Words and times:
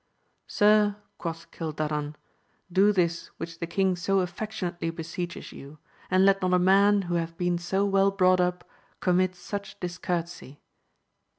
Sir, 0.47 0.95
quoth 1.19 1.51
Cildadan, 1.51 2.15
do 2.71 2.91
this 2.91 3.27
which 3.37 3.59
the 3.59 3.67
king 3.67 3.95
so 3.95 4.21
affec 4.21 4.49
tionately 4.49 4.89
beseeches 4.95 5.51
you; 5.51 5.77
and 6.09 6.25
let 6.25 6.41
not 6.41 6.55
a 6.55 6.57
man 6.57 7.03
who 7.03 7.13
hath 7.13 7.37
been 7.37 7.59
so 7.59 7.85
well 7.85 8.09
brought 8.09 8.39
up 8.39 8.67
commit 8.99 9.35
such 9.35 9.79
discourtesy. 9.79 10.59